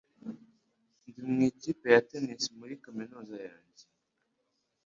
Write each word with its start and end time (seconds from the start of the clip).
Ndi 1.09 1.23
mu 1.35 1.39
ikipe 1.51 1.85
ya 1.93 2.01
tennis 2.09 2.43
muri 2.57 2.73
kaminuza 2.83 3.35
yanjye. 3.47 3.85